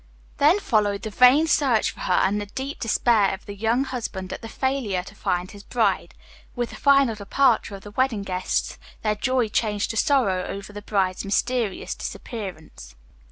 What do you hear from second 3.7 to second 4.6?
husband at the